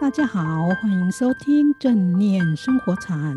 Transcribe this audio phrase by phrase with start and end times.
[0.00, 3.36] 大家好，欢迎收听正念生活禅。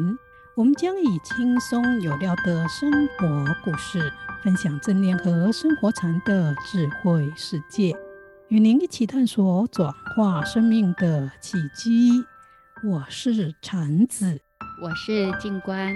[0.55, 4.13] 我们将以轻松有料的生活故事，
[4.43, 7.95] 分享正念和生活禅的智慧世界，
[8.49, 12.23] 与您一起探索转化生命的契机。
[12.83, 14.39] 我是禅子，
[14.83, 15.95] 我是静观。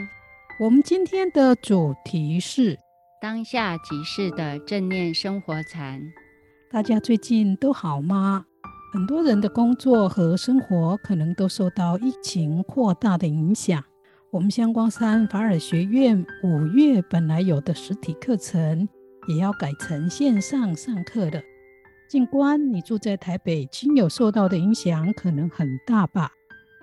[0.60, 2.80] 我们今天的主题是
[3.22, 6.02] 当下即是的正念生活禅。
[6.72, 8.46] 大家最近都好吗？
[8.96, 13.84] 很多人的工作和生活可能都受到疫情扩大的影响。
[14.32, 18.88] 我们香光山法尔学院五月本来有的实体课程，
[19.28, 21.44] 也要改成线上上课的。
[22.08, 26.32] 静观，你住在台北，亲友受到的影响可能很大吧？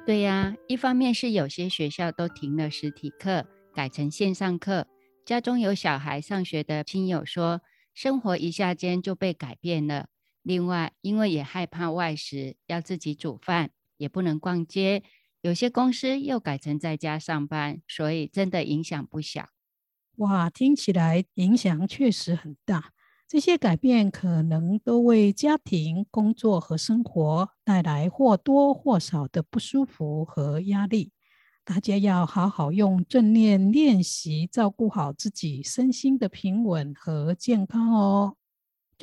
[0.04, 4.86] 对呀，一方面是有些学校都停了实体课，改成线上课。
[5.24, 7.62] 家中有小孩上学的亲友说，
[7.94, 10.08] 生活一下间就被改变了。
[10.42, 15.02] 另外，因为也害怕外食，要自己煮饭，也不能逛街，
[15.40, 19.48] 有些公司又改成在家上班，所以真的影响不小。
[20.16, 22.92] 哇，听起来影响确实很大。
[23.26, 31.12] 这些改变可能都为家庭、工作和生活带来或多或少的不舒服和压力。
[31.64, 38.36] 大家要好好用正念练习，照顾好自己身心的平稳和健康哦。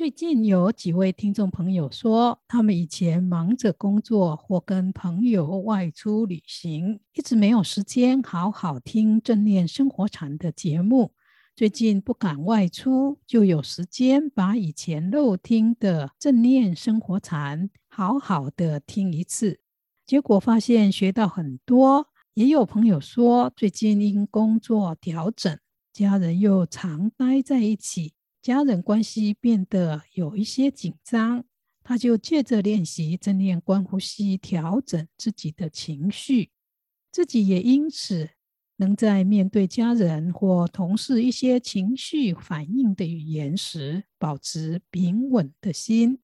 [0.00, 11.12] 最近有几位听众朋友说，他们以前忙着工作或跟朋友外出旅行，一直没有时间好好听正念生活禅的节目。
[11.54, 19.60] 最近不敢外出，就有时间把以前漏听的正念生活禅好好的听一次。
[20.06, 22.06] 结果发现学到很多。
[22.32, 25.58] 也有朋友说，最近因工作调整，
[25.92, 28.14] 家人又常待在一起。
[28.42, 31.44] 家人关系变得有一些紧张，
[31.82, 36.50] 他就借着练习正念观呼吸，调整自己的情绪，
[37.12, 38.30] 自己也因此
[38.76, 46.20] 能在面对家人或同事一些情绪反应的语言时，保持平稳的心，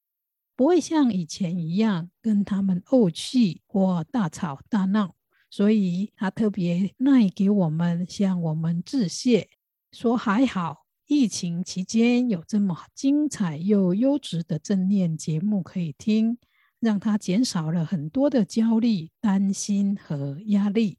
[0.57, 5.15] 不会像以前一样跟他们怄气或大吵大闹。
[5.51, 9.49] 所以他特别耐给我们向我们致谢，
[9.93, 10.86] 说还好。
[11.09, 16.37] 疫情期间有这么精彩又优质的正念节目可以听，
[16.81, 20.99] 让他减少了很多的焦虑、担心和压力。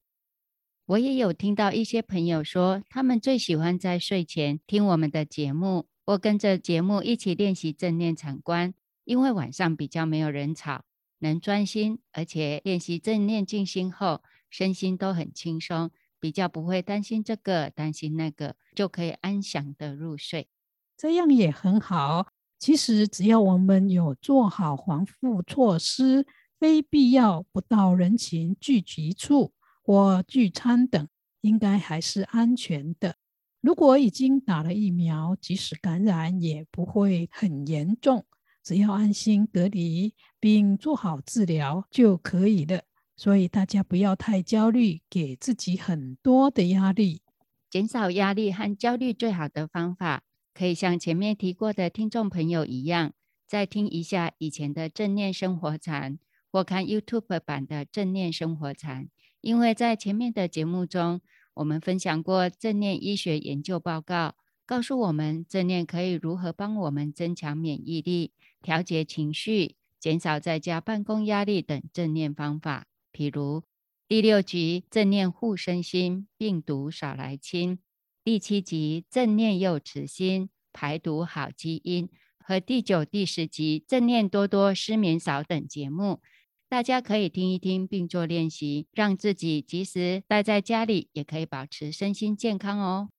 [0.85, 10.85] 我也有听到一些朋友说，他们最喜欢在睡前听我们的节目，或跟着节目一起练习正念禅观，因为晚上比较没有人吵，
[11.19, 15.91] 能专心，而且练习正念静心后，身心都很轻松。
[16.19, 20.47] 比较不会担心这个，担心那个，就可以安详的入睡。
[20.95, 22.27] 这样也很好。
[22.59, 26.25] 其实只要我们有做好防护措施，
[26.59, 31.07] 非必要不到人群聚集处或聚餐等，
[31.41, 33.15] 应该还是安全的。
[33.61, 38.25] 如果已经打了疫苗，即使感染也不会很严重。
[38.63, 42.81] 只要安心隔离并做好治疗就可以了。
[43.17, 47.23] 所以大家不要太焦虑，给自己很多的压力。
[47.69, 50.23] 减少压力和焦虑最好的方法，
[50.53, 53.13] 可以像前面提过的听众朋友一样，
[53.47, 56.19] 再听一下以前的正念生活禅，
[56.51, 59.09] 或看 YouTube 版的正念生活禅。
[59.41, 61.19] 因为在前面的节目中，
[61.55, 64.35] 我们分享过正念医学研究报告，
[64.65, 72.85] 告诉我们正念可以如何帮我们增强免疫力、调节情绪、减少在家办公压力等正念方法。
[73.17, 73.63] 譬如
[74.07, 77.79] 第六集正念护身心，病毒少来侵；
[78.23, 86.21] 第七集正念幼慈心，排毒好基因；和第九、第十集正念多多失眠少等节目，
[86.69, 93.09] 大家可以听一听并做练习，让自己即使待在家里也可以保持身心健康哦。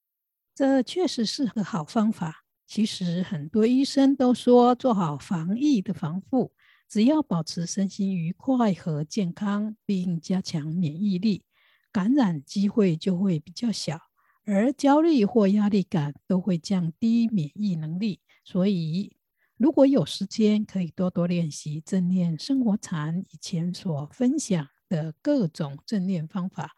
[0.54, 2.44] 这确实是个好方法。
[2.68, 6.52] 其实很多医生都说，做好防疫的防护。
[6.88, 11.44] 只要保持身心愉快和健康，并加强免疫力，
[11.92, 14.00] 感染机会就会比较小，
[14.44, 18.20] 而焦虑或压力感都会降低免疫能力。
[18.42, 19.18] 所以，
[19.58, 26.70] 如果有时间，可以多多练习正念生活禅以前所分享的各种正念方法，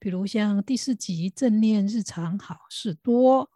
[0.00, 3.48] 比如像第四集正念日常好事多，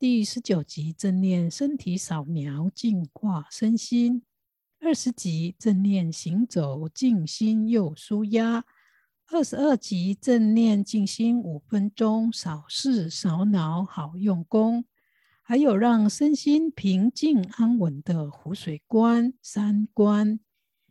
[0.00, 4.24] 第十九集正念身体扫描净化身心。
[4.88, 8.62] 二十集正念行走，静心又舒压；
[9.26, 14.86] 二十二集正念静心五分钟，少事少脑，好用功。
[15.42, 20.40] 还有让身心平静安稳的湖水观、山观，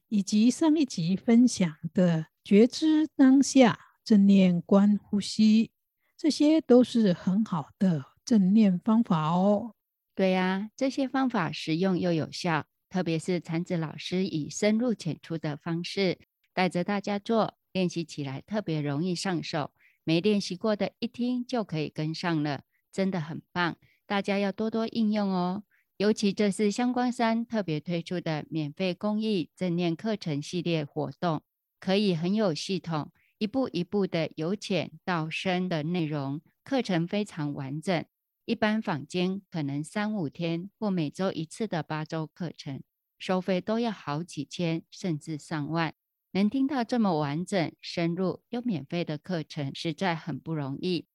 [0.09, 5.71] 以及上一集分享的觉知当下、正念观呼吸，
[6.15, 9.73] 这些都是很好的正念方法哦。
[10.13, 16.17] 对呀，这些方法实用又有效，特别是禅子老师以深入浅出的方式
[16.53, 19.71] 带着大家做，练习起来特别容易上手。
[20.03, 23.75] 没练习过的，一听就可以跟上了，真的很棒。
[24.05, 25.63] 大家要多多应用哦。
[25.97, 31.41] 尤其这是香光山特别推出的免费公益正念课程系列活动，
[31.79, 38.05] 可以很有系统，一步一步的由浅到深的内容，课程非常完整。
[38.47, 42.81] 一般坊间可能三五天或每周一次的八周课程，
[43.19, 45.93] 收费都要好几千甚至上万。
[46.31, 51.07] 能听到这么完整、深入又免费的课程，实在很不容易。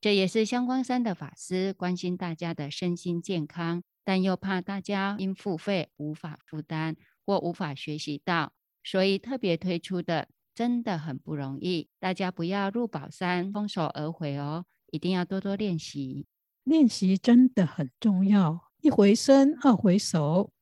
[0.00, 3.82] 这也是香光山的法师关心大家的身心健康。
[4.02, 11.90] 但又怕大家因付费无法负担或无法学习到，所以特别推出的真的很不容易。
[11.98, 16.26] 大家不要入宝山空手而回哦，一定要多多练习。
[16.64, 20.52] 练习真的很重要，一回生二回熟。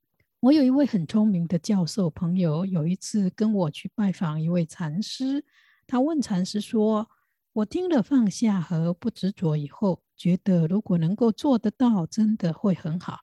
[0.40, 5.44] 我有一位很聪明的教授朋友，有一次跟我去拜访一位禅师，
[5.86, 7.10] 他问禅师说
[7.52, 13.18] ：“我听了放下和不执着以后，觉得如果能够做得到，真的会很好。”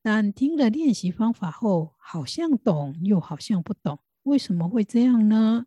[0.00, 5.66] 但听了练习方法后，好像懂又好像不懂，为什么会这样呢？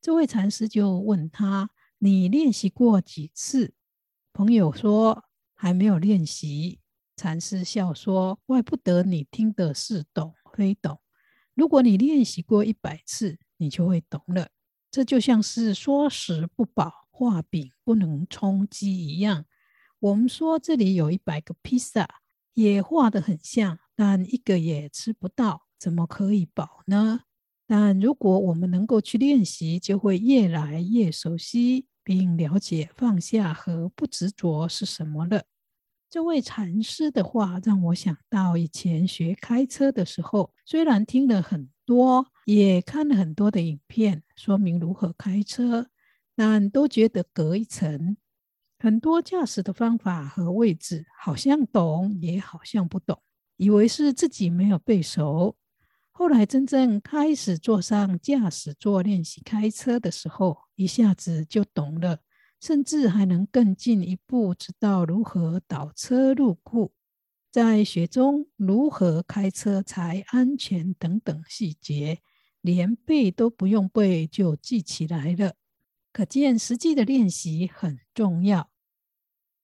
[0.00, 3.74] 这位禅师就问他：“你练习过几次？”
[4.32, 5.24] 朋友说
[5.62, 6.80] ：“还没有练习。”
[7.16, 10.98] 禅师笑说：“怪不得你听的是懂非懂。
[11.54, 14.48] 如果你练习过一百次，你就会懂了。
[14.90, 19.44] 这就像是说食不饱，画饼不能充饥一样。
[20.00, 22.08] 我们说这里有一百个披萨。”
[22.54, 27.20] 也画得很像，但一个也吃不到，怎么可以饱呢？
[27.66, 35.44] 但如果我们能够去练习，就会越来越熟悉，并了解放下和不执着是什么了。
[36.12, 45.88] 这位禅师的话让我想到以前学开车的时候，虽然听了很多，也看了很多的影片，说明如何开车，
[46.36, 48.18] 但都觉得隔一层。
[48.78, 53.18] 很多驾驶的方法和位置，好像懂，也好像不懂，
[53.56, 55.56] 以为是自己没有背熟。
[56.10, 62.18] 后来真正开始坐上驾驶座练习开车的时候，一下子就懂了，
[62.62, 66.92] 甚至还能更进一步知道如何倒车入库，
[67.50, 72.20] 在雪中如何开车才安全等等细节，
[72.60, 75.56] 连背都不用背就记起来了。
[76.12, 78.70] 可见实际的练习很重要。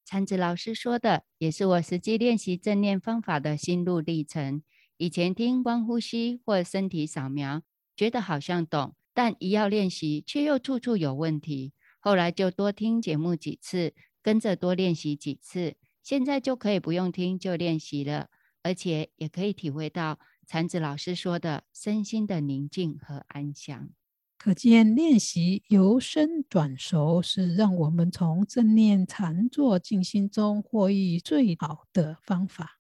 [0.04, 4.60] 禅子老师说的，也是我实际练习正念方法的心路历程。
[4.96, 7.62] 以前听观呼吸或身体扫描，
[7.94, 11.72] 觉得好像懂，但一要练习，却又处处有问题。
[12.00, 18.28] 后来就多听节目几次，跟着多练习几次，现在就可以不用听就练习了，
[18.62, 23.90] 而且也可以体会到禅子老师说的身心的宁静和安详。
[24.38, 32.78] 可见练习由生转熟是让我们从正念禅坐静心中获益最好的方法。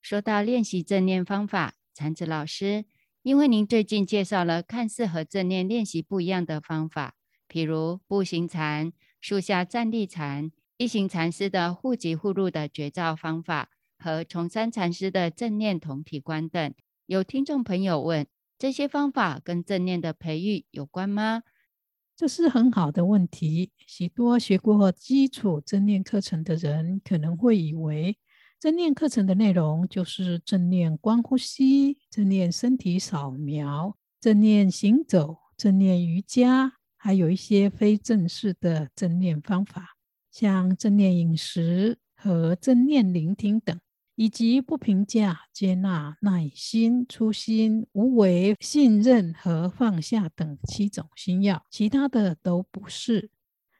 [0.00, 2.86] 说到练习正念方法，禅子老师，
[3.22, 7.14] 因为您最近介绍了看似和正念练习不一样的方法，
[7.48, 16.74] 譬如步行禅、树下站立禅、一行禅师的互即互入的觉照方法和崇山禅师的正念同体观等，
[17.06, 18.26] 有听众朋友问。
[18.58, 21.42] 这些方法跟正念的培育有关吗？
[22.16, 23.70] 这是很好的问题。
[23.86, 28.16] 许多学过基础正念课程的人可能会以为，
[28.58, 39.96] 正念课程的内容就是正念观呼吸、正念身体扫描、正念行走、正念瑜伽，还有一些非正式的正念方法，
[40.30, 43.78] 像正念饮食和正念聆听等。
[44.18, 53.28] 以及不评价、接纳、耐心、初心、无为、信任和放下等七种心要，其他的都不是。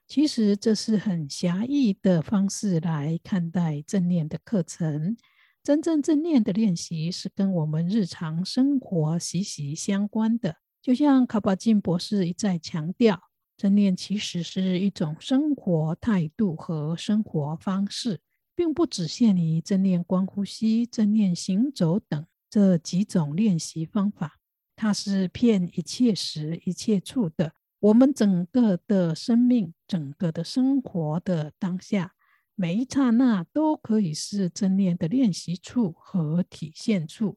[0.07, 5.17] 其实这是很狭义的方式来看待正念的课程。
[5.63, 10.57] 真正正念的练习是跟我们日常生活息息相关的。
[10.87, 13.21] 就像卡巴金博士一再强调，
[13.57, 18.21] 正念其实是一种生活态度和生活方式。
[18.55, 24.39] 并不只限于正念观呼吸、正念行走等这几种练习方法，
[24.77, 27.53] 它是遍一切时、一切处的。
[27.81, 32.15] 我们整个的生命、整个的生活的当下，
[32.55, 37.37] 每一刹那都可以是正念的练习处和体现处。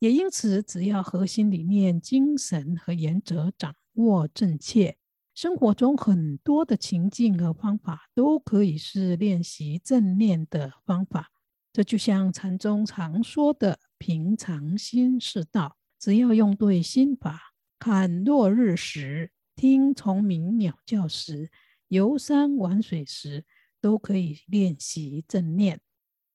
[0.00, 4.96] 也因此，只要核心理念、精神和原则掌握正确，
[5.34, 11.30] 生活中很多的情境和方法都可以是练习正念的方法。
[11.70, 21.50] 这就像禅宗常说的“平常心是道”，只要用对心法，看落日时，听虫鸣鸟叫时，
[21.88, 23.44] 游山玩水时，
[23.82, 25.82] 都可以练习正念。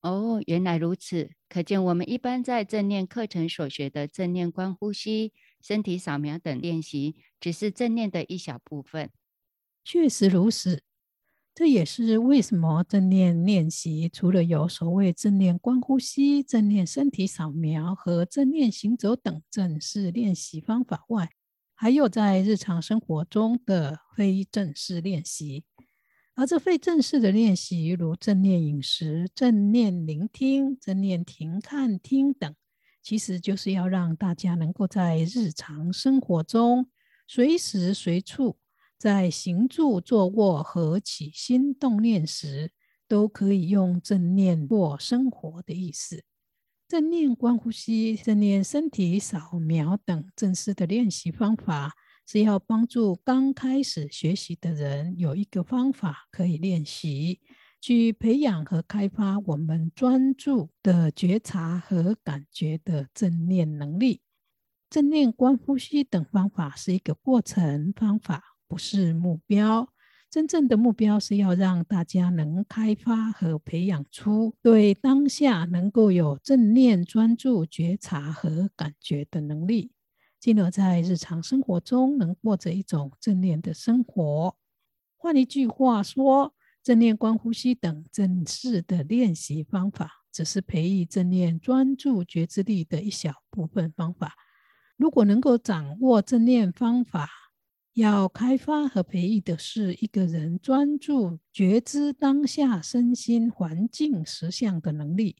[0.05, 5.33] 哦，原来如此，可见我们一般在正念课程所学的正念观呼吸、
[5.63, 9.09] 身体扫描等练习，只是正念的一小部分。
[9.83, 10.83] 确实如此。
[11.55, 21.31] 这也是为什么正念练习除了有所谓正念观呼吸、正念身体扫描和正念行走等正式练习方法外，
[21.73, 25.63] 还有在日常生活中的非正式练习。
[26.35, 32.53] 而这非正式的练习，如正念饮食、正念聆听、正念停、看、听等，
[33.01, 36.89] 其实就是要让大家能够在日常生活中
[37.25, 38.57] 随时随处。
[38.97, 42.71] 在行住坐卧和起心动念时，
[43.07, 46.23] 都可以用正念过生活的意思。
[46.87, 51.93] 正念观呼吸、正念身体扫描等正式的练习方法，
[52.25, 57.39] 是要帮助刚开始学习的人有一个方法可以练习，
[57.79, 64.21] 去培养和开发我们专注的觉察和感觉的正念能力。
[64.89, 68.43] 正念观呼吸等方法是一个过程方法。
[68.67, 69.89] 不是目标，
[70.27, 79.91] 真正的目标是要让大家能开发和培养出对当下能够有正念专注觉察和感觉的能力，
[80.45, 84.55] 进而在日常生活中能过着一种正念的生活。
[85.17, 94.35] 换一句话说，正念观呼吸等正式的练习方法，只是培育正念专注觉知力的一小部分方法。
[94.97, 97.27] 如果能够掌握正念方法，
[97.93, 105.37] 要开发和培育的是一个人专注觉知当下身心环境实相的能力，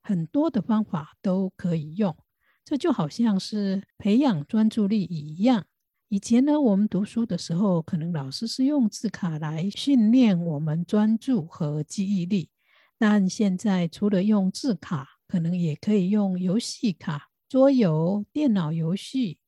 [0.00, 2.16] 很多的方法都可以用。
[2.64, 5.66] 这就好像是培养专注力一样。
[6.08, 12.48] 以前呢，我们读书的时候，可能老师是用字卡来训练我们专注和记忆力，
[12.98, 19.38] 但现在除了用字卡，可能也可以用游戏卡、桌游、电脑游戏。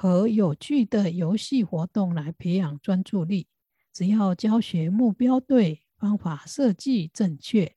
[0.00, 3.48] 和有趣的游戏活动来培养专注力，
[3.92, 7.74] 只要教学目标对，方法设计正确，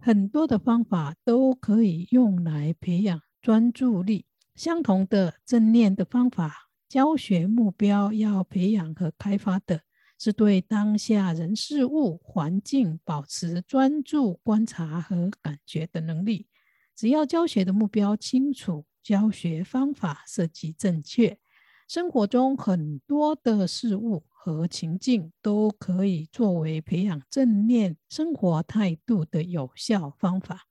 [0.00, 4.24] 很多的方法都可以用来培养专注力。
[4.58, 9.82] 相同的正念的方法，教学目标要培养和开发的
[10.18, 16.48] 是对当下人事物环境保持专注观察和感觉的能力。
[16.96, 21.38] 只要教学的目标清楚，教学方法设计正确。
[21.86, 30.66] 生活中很多的事物和情境都可以作为培养正念生活态度的有效方法。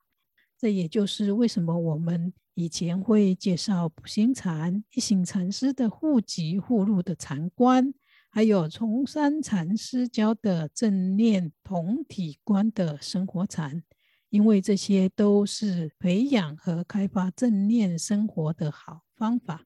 [0.60, 7.94] 这也就是为什么我们以前会介绍普心禅、一行禅师的护己护路的禅观，
[8.32, 13.84] 还有崇山禅师教的正念同体观的生活禅，
[14.32, 19.66] 因为这些都是培养和开发正念生活的好方法。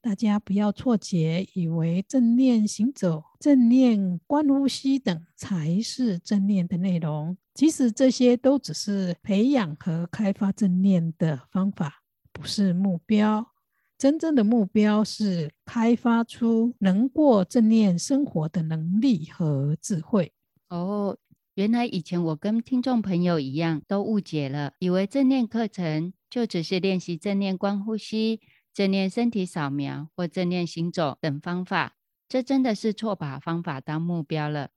[0.00, 7.38] 大家不要错觉，以为正念行走、正念观呼吸等才是正念的内容。
[7.54, 12.02] 其实这些都只是培养和开发正念的方法，
[12.36, 13.52] 不是目标。
[13.96, 20.34] 真正的目标是开发出能过正念生活的能力和智慧。
[20.68, 21.16] 哦，
[21.54, 28.40] 原来以前我跟听众朋友一样都误解了，以为正念课程就只是练习正念观呼吸。
[28.74, 31.96] 正念身体扫描或正念行走等方法，
[32.28, 34.68] 这真的是错把方法当目标了。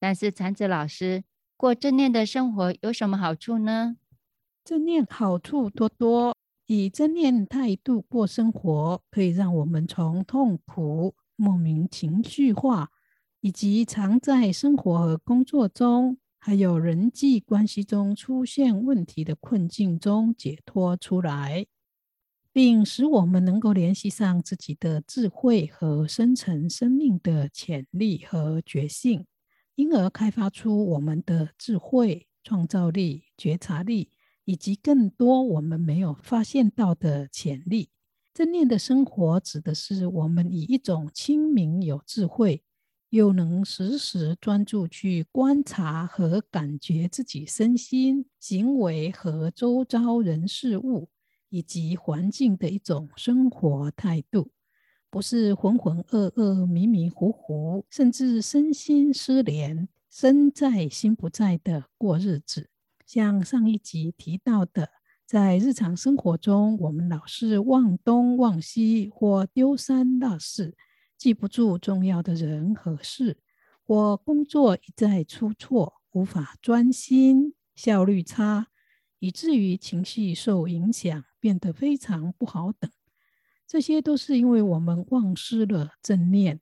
[0.00, 1.22] 但是禅子老师，
[1.56, 3.96] 过正念的生活有什么好处呢？
[4.64, 6.36] 正念好处多多，
[6.72, 12.92] 以正念态度过生活，可以让我们从痛苦、莫名情绪化，
[13.40, 21.66] 以及常在生活和工作中，还有人际关系中出现问题的困境中解脱出来。
[22.52, 29.26] 并使我们能够联系上自己的智慧和深层生命的潜力和觉性，
[29.74, 34.10] 因而开发出我们的智慧、创造力、觉察力，
[34.44, 37.90] 以及更多我们没有发现到的潜力。
[38.32, 42.62] 正念的生活指的是我们以一种清明、有智慧，
[43.10, 51.08] 又能时时专注去观察和感觉自己身心、行为和周遭人事物。
[51.52, 54.52] 以及环境的一种生活态度，
[55.10, 62.70] 不是浑浑噩噩、迷迷糊糊，甚至身心失联、身在心不在的过日子。
[63.12, 64.90] 像上一集提到的，
[65.26, 70.76] 在日常生活中，我们老是忘东忘西，或丢三落四，
[71.18, 73.38] 记不住重要的人和事，
[73.82, 78.68] 或工作一再出错，无法专心，效率差。
[79.18, 82.88] 以至于情绪受影响，变得非常不好等，
[83.66, 86.60] 这些都是因为我们忘失了正念，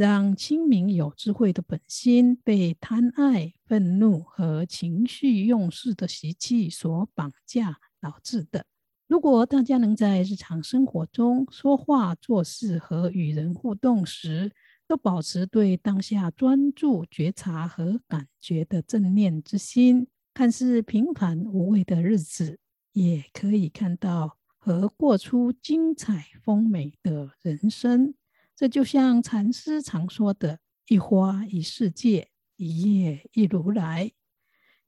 [0.00, 8.64] 让清明有智慧的本心被贪爱、愤怒和情绪用事的习气所绑架导致的。
[9.06, 14.50] 如果大家能在日常生活中说话、做事和与人互动时，
[14.88, 20.06] 都保持对当下专注、觉察和感觉的正念之心。
[20.32, 22.58] 看似平凡无味的日子，
[22.94, 28.14] 也可以看到和过出精彩丰美的人生。
[28.60, 34.12] 这就像禅师常说的“一花一世界，一叶一如来”，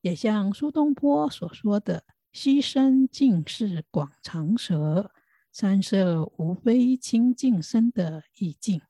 [0.02, 5.11] 也像苏东坡所说的“溪声尽是广长舌，
[5.50, 8.83] 山色无非清净身”的意境。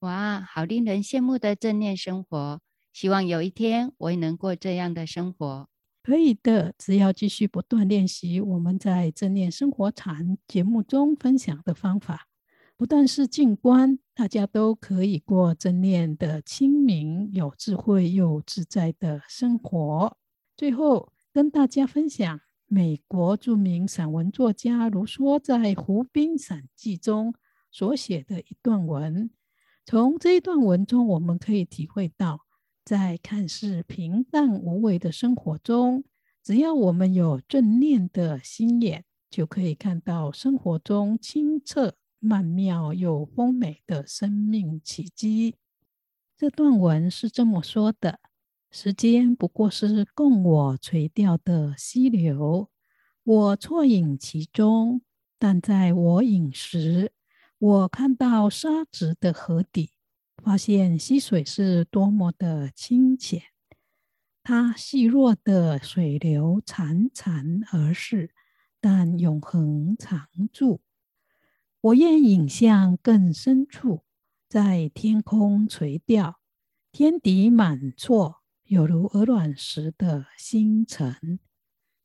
[0.00, 2.60] 哇，好令人羡慕的正念生活！
[2.92, 5.68] 希望有一天我也能过这样的生活。
[6.02, 12.26] 可以的，只要继续不断练习我们在正念生活禅节目中分享的方法，
[12.76, 20.16] 不但是静观，大家都可以过正念的清明、有智慧又自在的生活。
[20.56, 27.34] 最后跟大家分享美国著名散文作家卢梭在《湖滨散记》中
[27.70, 29.28] 所写的一段文。
[29.84, 32.46] 从这一段文中，我们可以体会到。
[32.86, 36.04] 在看似平淡无味的生活中，
[36.42, 41.96] 只要我们有正念的心眼，就可以看到生活中清澈、
[42.26, 45.54] 曼妙又丰美的生命奇迹。
[46.36, 48.18] 这段文是这么说的：
[48.70, 52.68] 时间不过是供我垂钓的溪流，
[53.22, 55.02] 我啜饮其中，
[55.38, 57.12] 但在我饮时，
[57.58, 59.90] 我看到沙质的河底。
[60.44, 63.42] 发现溪水是多么的清浅，
[64.44, 68.30] 它细弱的水流潺潺而逝，
[68.80, 70.82] 但永恒常驻。
[71.86, 74.02] 我愿引向更深处，
[74.48, 76.40] 在天空垂钓，
[76.90, 81.38] 天底满错，有如鹅卵石的星辰。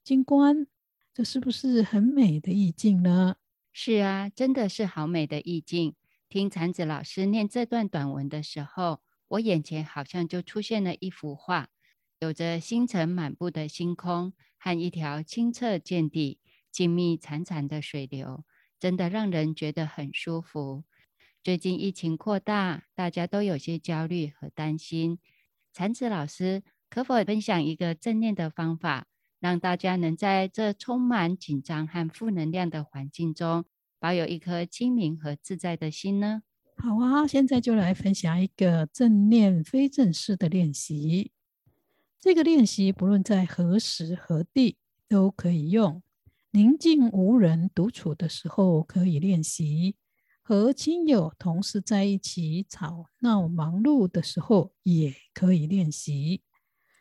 [0.04, 0.68] 静观，
[1.12, 3.38] 这是不是很美的意境呢？
[3.74, 5.96] 是啊，真的是好美的意境。
[6.30, 11.70] 听禅子老师念这段短文的时候，我眼前好像就出现了一幅画，
[12.20, 16.40] 有着星辰满布的星空和一条清澈见底、
[16.72, 18.46] 静谧潺潺的水流，
[18.82, 20.84] 真的让人觉得很舒服。
[21.44, 25.20] 最近疫情扩大，大家都有些焦虑和担心。
[25.72, 29.06] 禅子老师可否分享一个正念的方法，
[29.40, 33.66] 让大家能在这充满紧张和负能量的环境中，
[34.00, 36.42] 保有一颗清明和自在的心呢？
[36.76, 41.32] 好啊，现在就来分享一个正念非正式的练习。
[42.20, 46.02] 这个练习不论在何时何地都可以用。
[46.54, 49.96] 宁静无人独处的时候可以练习，
[50.42, 56.42] 和亲友同事在一起吵闹忙碌的时候也可以练习。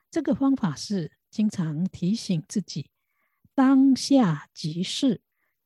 [0.09, 2.91] 这个方法是经常提醒自己，
[3.53, 5.21] 当下即是。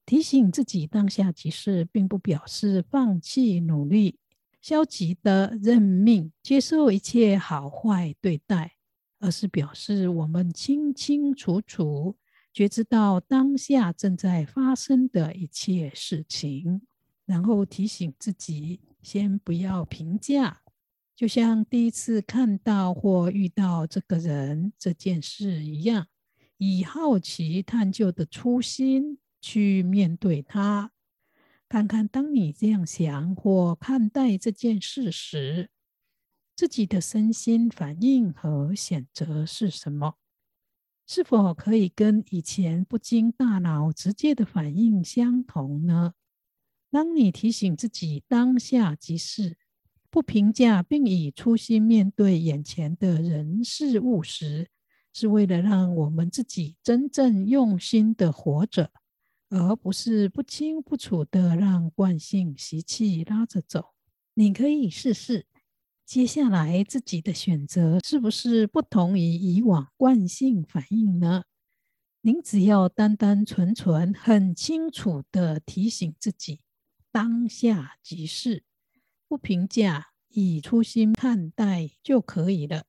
[0.06, 4.18] 提醒自己当下即是，并不表示放弃努力、
[4.60, 8.76] 消极的认命、接受一切好坏对待，
[9.18, 12.16] 而是表示我们清清楚楚
[12.54, 16.80] 觉知到当下正在发生的一切事情，
[17.26, 20.62] 然后提醒自己先不要评价，
[21.14, 26.06] 就像第一次看到或遇到这个人这件事一样，
[26.56, 29.18] 以好奇探究的初心。
[29.46, 30.90] 去面对它，
[31.68, 35.68] 看看当你这样想或看待这件事时，
[36.56, 40.16] 自己的身心反应和选择是什么？
[41.06, 46.14] 是否可以跟以前不经大脑直接的反应相同呢？
[46.90, 49.58] 当你提醒自己当下即是，
[50.10, 54.68] 不评价，并以初心面对眼前的人事物时，
[55.12, 58.90] 是为了让我们自己真正用心的活着。
[59.50, 63.90] 而不是不清不楚的让惯性习气拉着走。
[64.32, 65.46] 你可以试试，
[66.04, 71.44] 接下来自己的选择是不是不同于以往惯性反应呢？
[72.20, 76.60] 您只要单单纯纯、很清楚的提醒自己，
[77.10, 78.64] 当下即是，
[79.26, 82.84] 不评价，以初心看待就可以了。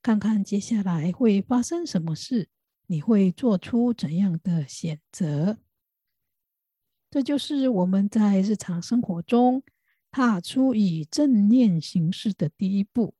[0.00, 2.48] 看看接下来会发生什么事，
[2.86, 5.58] 你会做出怎样的选择？
[7.10, 9.62] 这就是我们在日常生活中
[10.18, 13.14] 踏出以正念行事的第一步。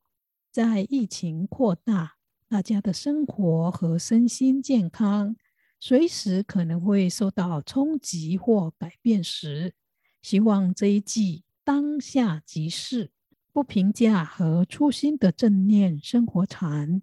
[0.50, 2.16] 在疫情扩大，
[2.48, 5.37] 大家的生活和身心健康
[5.78, 9.74] 随时可能会受到冲击或改变时，
[10.22, 13.12] 希望这一季当下即是
[13.52, 17.00] 不评价和初心的正念生活禅，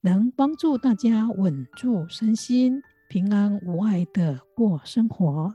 [0.00, 5.52] 能帮助大家稳住身心，平安无碍地过生活。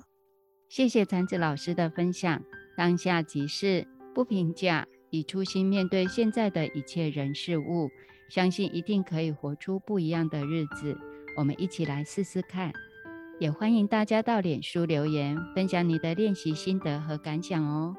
[0.70, 2.44] 谢谢禅子老师的分享。
[2.78, 7.90] 当下即是不评价，以初心面对现在的一切人事物，
[8.30, 10.98] 相信一定可以活出不一样的日子。
[11.38, 12.72] 我们一起来试试看，
[13.40, 17.96] 也欢迎大家到脸书留言分享你的练习心得和感想哦。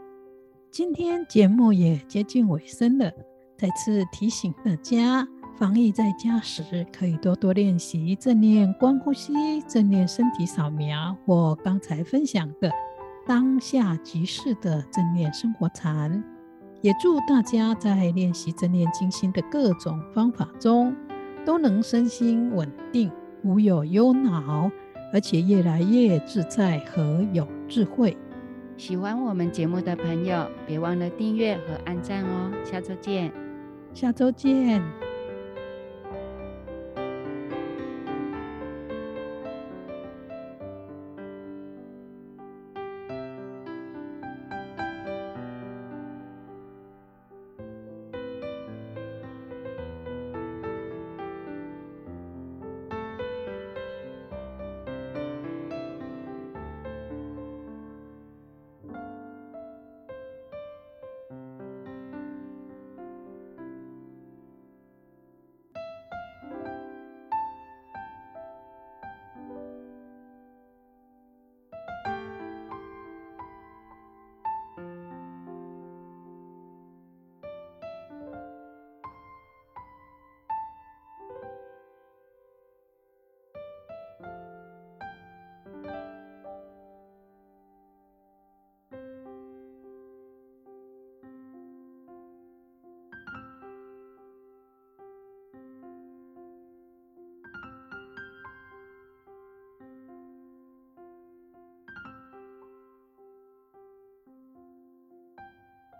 [0.70, 3.12] 今天节目也接近尾声了，
[3.58, 5.26] 再次提醒大家，
[5.58, 9.32] 防疫在家时可以多多练习正念观呼吸、
[9.68, 12.70] 正念身体扫描或刚才分享的
[13.26, 16.22] 当下即是的正念生活禅。
[16.80, 20.94] 也祝大家在练习正念静心的各种方法中，
[21.44, 23.10] 都能身心稳定。
[23.44, 24.70] 无有忧恼，
[25.12, 28.16] 而且越来越自在和有智慧。
[28.76, 32.52] 喜欢我们节目的朋友，别忘了订阅和按赞哦。
[32.64, 33.32] 下周见，
[33.92, 35.11] 下周见。